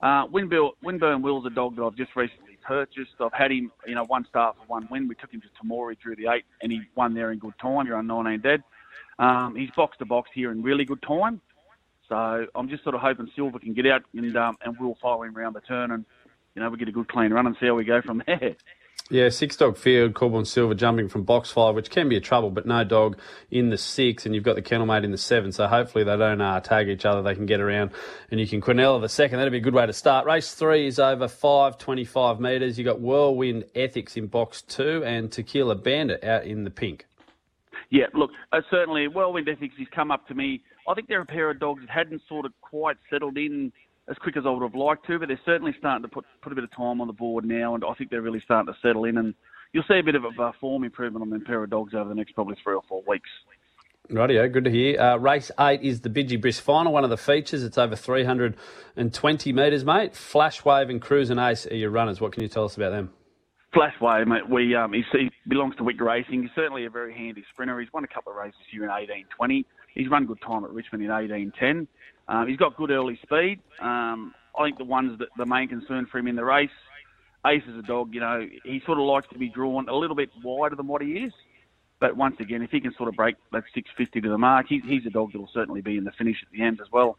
Uh, 0.00 0.26
Winburn, 0.26 1.22
Will's 1.22 1.46
a 1.46 1.50
dog 1.50 1.76
that 1.76 1.82
I've 1.82 1.94
just 1.94 2.14
recently 2.16 2.58
purchased. 2.66 3.12
I've 3.20 3.32
had 3.32 3.52
him, 3.52 3.70
you 3.86 3.94
know, 3.94 4.04
one 4.04 4.26
start 4.28 4.56
for 4.56 4.66
one 4.66 4.88
win. 4.90 5.06
We 5.06 5.14
took 5.14 5.32
him 5.32 5.40
to 5.40 5.46
Temora 5.62 5.96
through 6.02 6.16
the 6.16 6.26
eight, 6.26 6.44
and 6.60 6.72
he 6.72 6.82
won 6.96 7.14
there 7.14 7.30
in 7.30 7.38
good 7.38 7.54
time. 7.60 7.86
You're 7.86 7.96
on 7.96 8.08
19 8.08 8.40
dead. 8.40 8.64
Um, 9.20 9.54
he's 9.54 9.70
box 9.76 9.96
to 9.98 10.04
box 10.04 10.30
here 10.34 10.50
in 10.50 10.60
really 10.62 10.84
good 10.84 11.02
time. 11.02 11.40
So 12.12 12.46
I'm 12.54 12.68
just 12.68 12.82
sort 12.82 12.94
of 12.94 13.00
hoping 13.00 13.30
Silver 13.34 13.58
can 13.58 13.72
get 13.72 13.86
out 13.86 14.02
and 14.14 14.36
um, 14.36 14.58
and 14.62 14.76
we'll 14.78 14.98
follow 15.00 15.22
him 15.22 15.34
around 15.34 15.54
the 15.54 15.62
turn 15.62 15.90
and 15.90 16.04
you 16.54 16.60
know 16.60 16.68
we 16.68 16.76
get 16.76 16.86
a 16.86 16.92
good 16.92 17.08
clean 17.08 17.32
run 17.32 17.46
and 17.46 17.56
see 17.58 17.64
how 17.64 17.74
we 17.74 17.84
go 17.84 18.02
from 18.02 18.22
there. 18.26 18.54
Yeah, 19.08 19.30
six 19.30 19.56
dog 19.56 19.78
field, 19.78 20.12
Corborn 20.12 20.44
Silver 20.44 20.74
jumping 20.74 21.08
from 21.08 21.22
box 21.22 21.50
five, 21.50 21.74
which 21.74 21.88
can 21.88 22.10
be 22.10 22.16
a 22.16 22.20
trouble, 22.20 22.50
but 22.50 22.66
no 22.66 22.84
dog 22.84 23.18
in 23.50 23.70
the 23.70 23.78
six, 23.78 24.26
and 24.26 24.34
you've 24.34 24.44
got 24.44 24.56
the 24.56 24.62
kennel 24.62 24.84
mate 24.84 25.04
in 25.04 25.10
the 25.10 25.16
seven, 25.16 25.52
so 25.52 25.66
hopefully 25.66 26.04
they 26.04 26.14
don't 26.14 26.40
uh, 26.42 26.60
tag 26.60 26.90
each 26.90 27.06
other, 27.06 27.22
they 27.22 27.34
can 27.34 27.46
get 27.46 27.60
around, 27.60 27.92
and 28.30 28.38
you 28.38 28.46
can 28.46 28.60
Quinella 28.60 29.00
the 29.00 29.08
second. 29.08 29.38
That'd 29.38 29.50
be 29.50 29.58
a 29.58 29.62
good 29.62 29.74
way 29.74 29.86
to 29.86 29.92
start. 29.94 30.26
Race 30.26 30.52
three 30.52 30.86
is 30.86 30.98
over 30.98 31.28
525 31.28 32.40
metres. 32.40 32.78
You've 32.78 32.86
got 32.86 33.00
Whirlwind 33.00 33.64
Ethics 33.74 34.18
in 34.18 34.26
box 34.26 34.60
two, 34.60 35.02
and 35.02 35.32
Tequila 35.32 35.76
Bandit 35.76 36.22
out 36.22 36.44
in 36.44 36.64
the 36.64 36.70
pink. 36.70 37.06
Yeah, 37.88 38.06
look, 38.12 38.30
uh, 38.52 38.60
certainly 38.70 39.08
Whirlwind 39.08 39.48
Ethics 39.48 39.74
has 39.78 39.88
come 39.94 40.10
up 40.10 40.28
to 40.28 40.34
me 40.34 40.62
I 40.88 40.94
think 40.94 41.08
they're 41.08 41.20
a 41.20 41.26
pair 41.26 41.50
of 41.50 41.60
dogs 41.60 41.82
that 41.82 41.90
hadn't 41.90 42.22
sort 42.28 42.46
of 42.46 42.52
quite 42.60 42.96
settled 43.10 43.36
in 43.36 43.72
as 44.08 44.16
quick 44.18 44.36
as 44.36 44.44
I 44.46 44.50
would 44.50 44.62
have 44.62 44.74
liked 44.74 45.06
to, 45.06 45.18
but 45.18 45.28
they're 45.28 45.40
certainly 45.44 45.74
starting 45.78 46.02
to 46.02 46.08
put 46.08 46.24
put 46.42 46.52
a 46.52 46.54
bit 46.54 46.64
of 46.64 46.74
time 46.74 47.00
on 47.00 47.06
the 47.06 47.12
board 47.12 47.44
now, 47.44 47.74
and 47.74 47.84
I 47.84 47.94
think 47.94 48.10
they're 48.10 48.22
really 48.22 48.42
starting 48.44 48.72
to 48.72 48.78
settle 48.80 49.04
in. 49.04 49.16
And 49.16 49.34
you'll 49.72 49.84
see 49.88 49.98
a 49.98 50.02
bit 50.02 50.14
of 50.14 50.24
a 50.24 50.52
form 50.60 50.84
improvement 50.84 51.22
on 51.22 51.30
them 51.30 51.44
pair 51.44 51.62
of 51.62 51.70
dogs 51.70 51.94
over 51.94 52.08
the 52.08 52.14
next 52.14 52.32
probably 52.32 52.56
three 52.62 52.74
or 52.74 52.82
four 52.88 53.02
weeks. 53.06 53.28
Rightio, 54.10 54.52
good 54.52 54.64
to 54.64 54.70
hear. 54.70 55.00
Uh, 55.00 55.16
race 55.16 55.50
eight 55.60 55.82
is 55.82 56.00
the 56.00 56.10
Bidgie 56.10 56.40
Brisk 56.40 56.62
final, 56.62 56.92
one 56.92 57.04
of 57.04 57.10
the 57.10 57.16
features. 57.16 57.62
It's 57.62 57.78
over 57.78 57.94
320 57.94 59.52
metres, 59.52 59.84
mate. 59.84 60.16
Flash 60.16 60.64
Wave 60.64 60.90
and 60.90 61.00
Cruise 61.00 61.30
and 61.30 61.38
Ace 61.38 61.66
are 61.66 61.76
your 61.76 61.90
runners. 61.90 62.20
What 62.20 62.32
can 62.32 62.42
you 62.42 62.48
tell 62.48 62.64
us 62.64 62.76
about 62.76 62.90
them? 62.90 63.10
Flash 63.72 63.94
Wave, 64.00 64.26
mate. 64.26 64.48
We 64.50 64.74
um, 64.74 64.92
he, 64.92 65.04
he 65.12 65.30
belongs 65.48 65.76
to 65.76 65.84
Wick 65.84 66.00
Racing. 66.00 66.42
He's 66.42 66.50
certainly 66.54 66.84
a 66.84 66.90
very 66.90 67.14
handy 67.14 67.44
sprinter. 67.52 67.78
He's 67.80 67.92
won 67.92 68.04
a 68.04 68.08
couple 68.08 68.32
of 68.32 68.38
races 68.38 68.58
here 68.70 68.82
in 68.82 68.88
1820. 68.88 69.64
He's 69.94 70.08
run 70.08 70.26
good 70.26 70.40
time 70.46 70.64
at 70.64 70.70
Richmond 70.70 71.04
in 71.04 71.10
1810. 71.10 71.86
Um, 72.28 72.48
he's 72.48 72.56
got 72.56 72.76
good 72.76 72.90
early 72.90 73.18
speed. 73.22 73.60
Um, 73.80 74.34
I 74.58 74.64
think 74.64 74.78
the 74.78 74.84
one's 74.84 75.18
that 75.18 75.28
the 75.36 75.46
main 75.46 75.68
concern 75.68 76.06
for 76.10 76.18
him 76.18 76.26
in 76.26 76.36
the 76.36 76.44
race. 76.44 76.70
Ace 77.46 77.62
is 77.68 77.76
a 77.76 77.82
dog, 77.82 78.14
you 78.14 78.20
know, 78.20 78.46
he 78.64 78.80
sort 78.86 78.98
of 78.98 79.04
likes 79.04 79.26
to 79.32 79.38
be 79.38 79.48
drawn 79.48 79.88
a 79.88 79.94
little 79.94 80.14
bit 80.14 80.30
wider 80.44 80.76
than 80.76 80.86
what 80.86 81.02
he 81.02 81.08
is. 81.08 81.32
But 82.00 82.16
once 82.16 82.36
again, 82.40 82.62
if 82.62 82.70
he 82.70 82.80
can 82.80 82.94
sort 82.96 83.08
of 83.08 83.16
break 83.16 83.36
that 83.52 83.64
650 83.74 84.20
to 84.20 84.28
the 84.28 84.38
mark, 84.38 84.66
he's, 84.68 84.82
he's 84.86 85.06
a 85.06 85.10
dog 85.10 85.32
that 85.32 85.38
will 85.38 85.50
certainly 85.52 85.80
be 85.80 85.96
in 85.96 86.04
the 86.04 86.12
finish 86.16 86.36
at 86.42 86.50
the 86.52 86.62
end 86.62 86.80
as 86.80 86.86
well. 86.92 87.16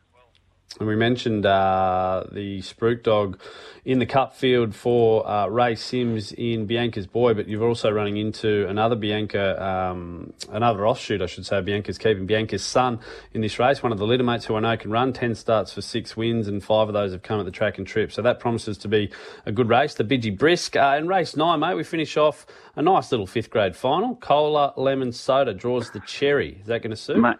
And 0.79 0.87
we 0.87 0.95
mentioned 0.95 1.45
uh, 1.45 2.23
the 2.31 2.59
Spruik 2.61 3.03
dog 3.03 3.39
in 3.85 3.99
the 3.99 4.07
cup 4.07 4.35
field 4.35 4.73
for 4.73 5.27
uh, 5.29 5.45
Ray 5.47 5.75
Sims 5.75 6.31
in 6.31 6.65
Bianca's 6.65 7.05
Boy, 7.05 7.35
but 7.35 7.47
you're 7.47 7.67
also 7.67 7.91
running 7.91 8.17
into 8.17 8.67
another 8.67 8.95
Bianca, 8.95 9.63
um, 9.63 10.33
another 10.49 10.87
offshoot, 10.87 11.21
I 11.21 11.27
should 11.27 11.45
say, 11.45 11.61
Bianca's 11.61 11.99
keeping 11.99 12.25
Bianca's 12.25 12.63
son 12.63 12.99
in 13.33 13.41
this 13.41 13.59
race. 13.59 13.83
One 13.83 13.91
of 13.91 13.99
the 13.99 14.07
leader 14.07 14.23
mates 14.23 14.45
who 14.45 14.55
I 14.55 14.61
know 14.61 14.75
can 14.75 14.89
run 14.89 15.13
10 15.13 15.35
starts 15.35 15.71
for 15.71 15.81
six 15.81 16.17
wins, 16.17 16.47
and 16.47 16.63
five 16.63 16.87
of 16.87 16.93
those 16.93 17.11
have 17.11 17.21
come 17.21 17.39
at 17.39 17.45
the 17.45 17.51
track 17.51 17.77
and 17.77 17.85
trip. 17.85 18.11
So 18.11 18.23
that 18.23 18.39
promises 18.39 18.79
to 18.79 18.87
be 18.87 19.11
a 19.45 19.51
good 19.51 19.69
race. 19.69 19.93
The 19.93 20.03
Bidgie 20.03 20.35
Brisk. 20.35 20.75
Uh, 20.75 20.95
in 20.97 21.07
race 21.07 21.35
nine, 21.35 21.59
mate, 21.59 21.75
we 21.75 21.83
finish 21.83 22.17
off 22.17 22.47
a 22.75 22.81
nice 22.81 23.11
little 23.11 23.27
fifth 23.27 23.51
grade 23.51 23.75
final. 23.75 24.15
Cola 24.15 24.73
Lemon 24.75 25.11
Soda 25.11 25.53
draws 25.53 25.91
the 25.91 25.99
cherry. 25.99 26.57
Is 26.61 26.67
that 26.67 26.81
going 26.81 26.91
to 26.91 26.97
suit? 26.97 27.19
Mate, 27.19 27.37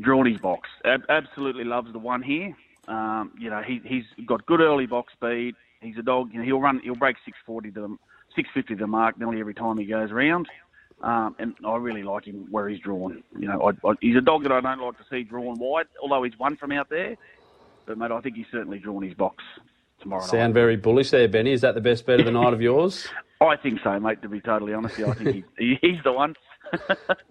drawn 0.00 0.26
his 0.26 0.38
box. 0.38 0.68
Ab- 0.84 1.06
absolutely 1.08 1.64
loves 1.64 1.92
the 1.92 1.98
one 1.98 2.22
here. 2.22 2.54
Um, 2.88 3.32
you 3.38 3.50
know, 3.50 3.62
he, 3.62 3.80
he's 3.84 4.04
got 4.26 4.46
good 4.46 4.60
early 4.60 4.86
box 4.86 5.12
speed. 5.12 5.54
He's 5.80 5.98
a 5.98 6.02
dog. 6.02 6.30
You 6.32 6.38
know, 6.38 6.44
he'll 6.44 6.60
run. 6.60 6.80
He'll 6.82 6.94
break 6.94 7.16
640 7.24 7.72
to 7.72 7.80
the 7.80 7.88
650 8.36 8.74
to 8.74 8.80
the 8.80 8.86
mark 8.86 9.18
nearly 9.18 9.40
every 9.40 9.54
time 9.54 9.78
he 9.78 9.86
goes 9.86 10.10
around. 10.10 10.48
Um, 11.02 11.36
and 11.38 11.54
I 11.66 11.76
really 11.76 12.02
like 12.02 12.24
him 12.24 12.46
where 12.50 12.68
he's 12.68 12.80
drawn. 12.80 13.22
You 13.38 13.48
know, 13.48 13.60
I, 13.62 13.88
I, 13.88 13.94
he's 14.00 14.16
a 14.16 14.20
dog 14.22 14.44
that 14.44 14.52
I 14.52 14.60
don't 14.60 14.80
like 14.80 14.96
to 14.96 15.04
see 15.10 15.24
drawn 15.24 15.58
wide, 15.58 15.86
although 16.02 16.22
he's 16.22 16.38
won 16.38 16.56
from 16.56 16.72
out 16.72 16.88
there. 16.88 17.16
But 17.86 17.98
mate, 17.98 18.10
I 18.10 18.20
think 18.20 18.36
he's 18.36 18.46
certainly 18.50 18.78
drawn 18.78 19.02
his 19.02 19.14
box. 19.14 19.44
tomorrow 20.00 20.22
Sound 20.22 20.54
night. 20.54 20.60
very 20.60 20.76
bullish 20.76 21.10
there, 21.10 21.28
Benny. 21.28 21.52
Is 21.52 21.60
that 21.60 21.74
the 21.74 21.80
best 21.80 22.06
bet 22.06 22.20
of 22.20 22.26
the 22.26 22.32
night 22.32 22.52
of 22.52 22.62
yours? 22.62 23.08
I 23.40 23.56
think 23.56 23.80
so, 23.84 24.00
mate. 24.00 24.22
To 24.22 24.28
be 24.28 24.40
totally 24.40 24.72
honest, 24.72 24.98
I 24.98 25.12
think 25.12 25.44
he, 25.58 25.78
he's 25.82 26.02
the 26.02 26.12
one. 26.12 26.34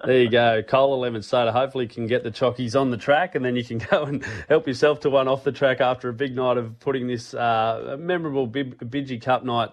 There 0.05 0.21
you 0.21 0.29
go. 0.29 0.61
Cola 0.61 0.95
lemon 0.95 1.23
soda. 1.23 1.51
Hopefully, 1.51 1.85
you 1.85 1.89
can 1.89 2.07
get 2.07 2.23
the 2.23 2.31
chockies 2.31 2.79
on 2.79 2.91
the 2.91 2.97
track, 2.97 3.35
and 3.35 3.43
then 3.43 3.55
you 3.55 3.63
can 3.63 3.77
go 3.91 4.03
and 4.03 4.23
help 4.47 4.67
yourself 4.67 4.99
to 5.01 5.09
one 5.09 5.27
off 5.27 5.43
the 5.43 5.51
track 5.51 5.81
after 5.81 6.09
a 6.09 6.13
big 6.13 6.35
night 6.35 6.57
of 6.57 6.79
putting 6.79 7.07
this 7.07 7.33
uh, 7.33 7.97
memorable 7.99 8.47
Bid- 8.47 8.77
Bidgie 8.77 9.21
Cup 9.21 9.43
night 9.43 9.69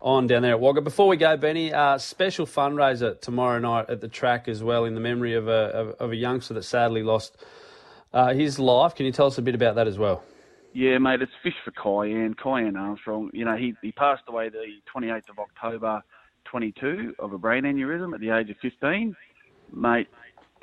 on 0.00 0.26
down 0.26 0.42
there 0.42 0.52
at 0.52 0.60
Wagga. 0.60 0.82
Before 0.82 1.08
we 1.08 1.16
go, 1.16 1.36
Benny, 1.36 1.72
uh, 1.72 1.96
special 1.98 2.44
fundraiser 2.44 3.18
tomorrow 3.20 3.58
night 3.58 3.88
at 3.88 4.00
the 4.00 4.08
track 4.08 4.48
as 4.48 4.62
well 4.62 4.84
in 4.84 4.94
the 4.94 5.00
memory 5.00 5.34
of 5.34 5.48
a, 5.48 5.50
of, 5.50 5.88
of 6.00 6.10
a 6.12 6.16
youngster 6.16 6.54
that 6.54 6.64
sadly 6.64 7.02
lost 7.02 7.36
uh, 8.12 8.34
his 8.34 8.58
life. 8.58 8.94
Can 8.94 9.06
you 9.06 9.12
tell 9.12 9.26
us 9.26 9.38
a 9.38 9.42
bit 9.42 9.54
about 9.54 9.76
that 9.76 9.86
as 9.86 9.98
well? 9.98 10.22
Yeah, 10.74 10.98
mate, 10.98 11.20
it's 11.20 11.32
fish 11.42 11.54
for 11.64 11.70
Cayenne, 11.70 12.34
Cayenne 12.34 12.76
Armstrong. 12.76 13.30
You 13.32 13.44
know, 13.44 13.56
he, 13.56 13.74
he 13.82 13.92
passed 13.92 14.22
away 14.26 14.48
the 14.48 14.64
28th 14.94 15.28
of 15.28 15.38
October 15.38 16.02
22 16.44 17.14
of 17.18 17.32
a 17.32 17.38
brain 17.38 17.64
aneurysm 17.64 18.14
at 18.14 18.20
the 18.20 18.30
age 18.30 18.50
of 18.50 18.56
15. 18.62 19.14
Mate, 19.74 20.08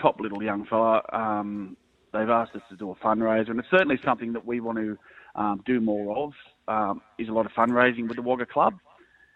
top 0.01 0.19
little 0.19 0.41
young 0.43 0.65
fella. 0.65 1.01
Um, 1.11 1.75
they've 2.13 2.29
asked 2.29 2.55
us 2.55 2.61
to 2.69 2.75
do 2.75 2.91
a 2.91 2.95
fundraiser, 2.95 3.49
and 3.49 3.59
it's 3.59 3.69
certainly 3.69 3.99
something 4.03 4.33
that 4.33 4.45
we 4.45 4.59
want 4.59 4.77
to 4.77 4.97
um, 5.35 5.63
do 5.65 5.79
more 5.79 6.15
of. 6.17 6.33
Um, 6.67 7.01
is 7.17 7.29
a 7.29 7.31
lot 7.31 7.45
of 7.45 7.51
fundraising 7.53 8.07
with 8.07 8.15
the 8.15 8.21
Wagga 8.21 8.45
Club. 8.45 8.75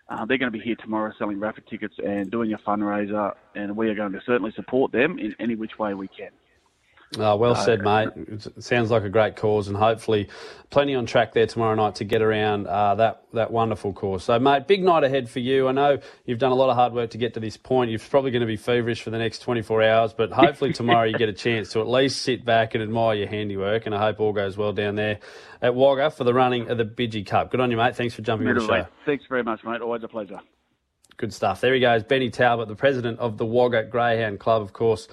Uh, 0.10 0.26
they're 0.26 0.38
going 0.38 0.52
to 0.52 0.58
be 0.58 0.64
here 0.64 0.76
tomorrow 0.76 1.12
selling 1.18 1.40
rapid 1.40 1.66
tickets 1.68 1.96
and 1.98 2.30
doing 2.30 2.54
a 2.54 2.58
fundraiser, 2.58 3.34
and 3.56 3.76
we 3.76 3.90
are 3.90 3.96
going 3.96 4.12
to 4.12 4.22
certainly 4.26 4.52
support 4.56 4.92
them 4.92 5.18
in 5.18 5.34
any 5.40 5.56
which 5.56 5.80
way 5.80 5.94
we 5.94 6.08
can. 6.08 6.30
Oh, 7.20 7.36
well 7.36 7.56
said, 7.56 7.82
mate. 7.82 8.10
It 8.16 8.64
sounds 8.64 8.90
like 8.90 9.04
a 9.04 9.10
great 9.10 9.36
cause, 9.36 9.68
and 9.68 9.78
hopefully, 9.78 10.30
plenty 10.70 10.96
on 10.96 11.06
track 11.06 11.34
there 11.34 11.46
tomorrow 11.46 11.76
night 11.76 11.96
to 11.96 12.04
get 12.04 12.22
around 12.22 12.66
uh, 12.66 12.96
that 12.96 13.24
that 13.34 13.52
wonderful 13.52 13.94
course. 13.94 14.24
So, 14.24 14.40
mate, 14.40 14.68
big 14.68 14.84
night 14.84 15.04
ahead 15.04 15.30
for 15.30 15.40
you. 15.40 15.68
I 15.68 15.74
know 15.74 16.00
you've 16.26 16.40
done 16.40 16.52
a 16.52 16.56
lot 16.56 16.70
of 16.70 16.76
hard 16.76 16.94
work 16.94 17.12
to 17.12 17.18
get 17.18 17.36
to 17.36 17.40
this 17.40 17.56
point. 17.56 17.92
You're 17.92 18.00
probably 18.00 18.32
going 18.32 18.42
to 18.42 18.48
be 18.48 18.58
feverish 18.58 19.02
for 19.02 19.12
the 19.12 19.20
next 19.20 19.40
24 19.40 19.84
hours, 19.84 20.14
but 20.14 20.32
hopefully 20.32 20.74
tomorrow 20.74 21.04
you 21.04 21.18
get 21.18 21.30
a 21.30 21.34
chance 21.34 21.72
to 21.74 21.82
at 21.82 21.88
least 21.88 22.22
sit 22.24 22.44
back 22.44 22.74
and 22.74 22.82
admire 22.82 23.16
your 23.16 23.28
handiwork. 23.28 23.86
And 23.86 23.94
I 23.94 24.00
hope 24.00 24.20
all 24.20 24.34
goes 24.34 24.58
well 24.58 24.74
down 24.74 24.96
there 24.96 25.20
at 25.62 25.76
Wagga 25.76 26.10
for 26.10 26.24
the 26.24 26.34
running 26.34 26.70
of 26.70 26.78
the 26.78 26.86
Bidgie 26.86 27.26
Cup. 27.26 27.52
Good 27.52 27.60
on 27.60 27.70
you, 27.70 27.78
mate. 27.78 27.96
Thanks 27.96 28.16
for 28.16 28.24
jumping 28.24 28.48
on 28.48 28.56
the 28.56 28.66
show. 28.66 28.88
Thanks 29.06 29.26
very 29.30 29.44
much, 29.44 29.64
mate. 29.64 29.82
Always 29.82 30.04
a 30.04 30.08
pleasure. 30.08 30.40
Good 31.18 31.34
stuff. 31.34 31.62
There 31.62 31.74
he 31.74 31.80
goes, 31.80 32.04
Benny 32.04 32.32
Talbot, 32.32 32.68
the 32.68 32.76
president 32.76 33.20
of 33.20 33.38
the 33.38 33.46
Wagga 33.46 33.84
Greyhound 33.84 34.40
Club, 34.40 34.64
of 34.64 34.74
course. 34.74 35.08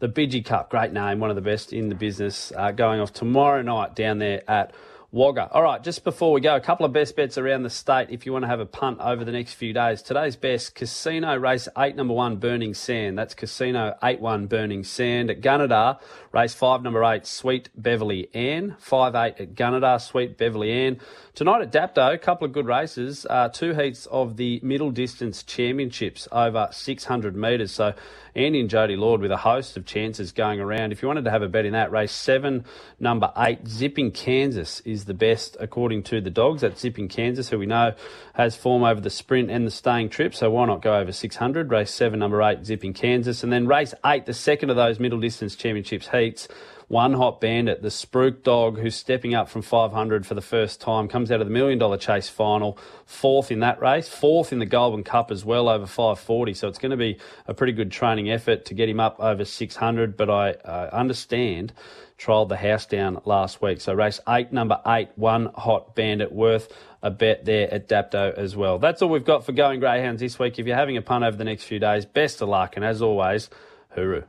The 0.00 0.08
Bidgie 0.08 0.44
Cup, 0.44 0.70
great 0.70 0.92
name, 0.92 1.20
one 1.20 1.30
of 1.30 1.36
the 1.36 1.42
best 1.42 1.72
in 1.72 1.88
the 1.88 1.94
business, 1.94 2.52
uh, 2.56 2.72
going 2.72 3.00
off 3.00 3.12
tomorrow 3.12 3.62
night 3.62 3.94
down 3.94 4.18
there 4.18 4.42
at 4.50 4.72
Wagga. 5.14 5.48
All 5.52 5.62
right, 5.62 5.80
just 5.80 6.02
before 6.02 6.32
we 6.32 6.40
go, 6.40 6.56
a 6.56 6.60
couple 6.60 6.84
of 6.84 6.92
best 6.92 7.14
bets 7.14 7.38
around 7.38 7.62
the 7.62 7.70
state 7.70 8.08
if 8.10 8.26
you 8.26 8.32
want 8.32 8.42
to 8.42 8.48
have 8.48 8.58
a 8.58 8.66
punt 8.66 8.98
over 9.00 9.24
the 9.24 9.30
next 9.30 9.54
few 9.54 9.72
days. 9.72 10.02
Today's 10.02 10.34
best 10.34 10.74
Casino 10.74 11.36
Race 11.36 11.68
8, 11.78 11.94
number 11.94 12.12
1, 12.12 12.38
Burning 12.38 12.74
Sand. 12.74 13.16
That's 13.16 13.32
Casino 13.32 13.94
8 14.02 14.18
1, 14.20 14.48
Burning 14.48 14.82
Sand. 14.82 15.30
At 15.30 15.40
Gunnedah, 15.40 16.00
Race 16.32 16.54
5, 16.54 16.82
number 16.82 17.04
8, 17.04 17.24
Sweet 17.24 17.68
Beverly 17.76 18.28
Ann. 18.34 18.74
5 18.80 19.14
8 19.14 19.34
at 19.38 19.54
Gunnedah, 19.54 20.00
Sweet 20.00 20.36
Beverly 20.36 20.72
Ann. 20.72 20.98
Tonight 21.36 21.62
at 21.62 21.70
Dapto, 21.70 22.12
a 22.12 22.18
couple 22.18 22.46
of 22.46 22.52
good 22.52 22.66
races. 22.66 23.24
Uh, 23.30 23.48
two 23.48 23.72
heats 23.72 24.06
of 24.06 24.36
the 24.36 24.58
middle 24.64 24.90
distance 24.90 25.44
championships 25.44 26.26
over 26.32 26.68
600 26.72 27.36
metres. 27.36 27.70
So 27.70 27.94
And 28.36 28.68
Jody 28.68 28.96
Lord 28.96 29.20
with 29.20 29.30
a 29.30 29.36
host 29.36 29.76
of 29.76 29.86
chances 29.86 30.32
going 30.32 30.58
around. 30.58 30.90
If 30.90 31.02
you 31.02 31.08
wanted 31.08 31.24
to 31.24 31.30
have 31.30 31.42
a 31.42 31.48
bet 31.48 31.64
in 31.64 31.72
that, 31.72 31.92
race 31.92 32.12
7, 32.12 32.64
number 32.98 33.32
8, 33.36 33.68
Zipping 33.68 34.10
Kansas 34.10 34.80
is 34.80 35.04
the 35.04 35.14
best 35.14 35.56
according 35.60 36.02
to 36.04 36.20
the 36.20 36.30
dogs. 36.30 36.62
That's 36.62 36.80
Zipping 36.80 37.08
Kansas, 37.08 37.50
who 37.50 37.58
we 37.58 37.66
know 37.66 37.94
has 38.34 38.56
form 38.56 38.82
over 38.82 39.00
the 39.00 39.10
sprint 39.10 39.50
and 39.50 39.64
the 39.64 39.70
staying 39.70 40.08
trip. 40.08 40.34
So 40.34 40.50
why 40.50 40.66
not 40.66 40.82
go 40.82 40.96
over 40.96 41.12
600? 41.12 41.70
Race 41.70 41.92
7, 41.92 42.18
number 42.18 42.42
8, 42.42 42.64
Zipping 42.64 42.92
Kansas. 42.92 43.44
And 43.44 43.52
then 43.52 43.68
race 43.68 43.94
8, 44.04 44.26
the 44.26 44.34
second 44.34 44.70
of 44.70 44.76
those 44.76 44.98
middle 44.98 45.20
distance 45.20 45.54
championships 45.54 46.08
heats. 46.08 46.48
One 46.94 47.14
Hot 47.14 47.40
Bandit, 47.40 47.82
the 47.82 47.88
Spruik 47.88 48.44
dog, 48.44 48.78
who's 48.78 48.94
stepping 48.94 49.34
up 49.34 49.48
from 49.48 49.62
500 49.62 50.24
for 50.24 50.34
the 50.34 50.40
first 50.40 50.80
time, 50.80 51.08
comes 51.08 51.32
out 51.32 51.40
of 51.40 51.48
the 51.48 51.52
Million 51.52 51.76
Dollar 51.76 51.96
Chase 51.96 52.28
final, 52.28 52.78
fourth 53.04 53.50
in 53.50 53.58
that 53.58 53.82
race, 53.82 54.08
fourth 54.08 54.52
in 54.52 54.60
the 54.60 54.64
Goulburn 54.64 55.02
Cup 55.02 55.32
as 55.32 55.44
well, 55.44 55.68
over 55.68 55.86
540. 55.86 56.54
So 56.54 56.68
it's 56.68 56.78
going 56.78 56.92
to 56.92 56.96
be 56.96 57.18
a 57.48 57.52
pretty 57.52 57.72
good 57.72 57.90
training 57.90 58.30
effort 58.30 58.64
to 58.66 58.74
get 58.74 58.88
him 58.88 59.00
up 59.00 59.16
over 59.18 59.44
600. 59.44 60.16
But 60.16 60.30
I 60.30 60.50
uh, 60.52 60.90
understand 60.92 61.72
trialled 62.16 62.48
the 62.48 62.58
house 62.58 62.86
down 62.86 63.20
last 63.24 63.60
week. 63.60 63.80
So 63.80 63.92
race 63.92 64.20
eight, 64.28 64.52
number 64.52 64.80
eight, 64.86 65.08
One 65.16 65.46
Hot 65.56 65.96
Bandit, 65.96 66.30
worth 66.30 66.72
a 67.02 67.10
bet 67.10 67.44
there 67.44 67.74
at 67.74 67.88
Dapto 67.88 68.38
as 68.38 68.54
well. 68.54 68.78
That's 68.78 69.02
all 69.02 69.08
we've 69.08 69.24
got 69.24 69.44
for 69.44 69.50
Going 69.50 69.80
Greyhounds 69.80 70.20
this 70.20 70.38
week. 70.38 70.60
If 70.60 70.66
you're 70.68 70.76
having 70.76 70.96
a 70.96 71.02
punt 71.02 71.24
over 71.24 71.36
the 71.36 71.42
next 71.42 71.64
few 71.64 71.80
days, 71.80 72.04
best 72.04 72.40
of 72.40 72.50
luck. 72.50 72.76
And 72.76 72.84
as 72.84 73.02
always, 73.02 73.50
hooroo. 73.96 74.26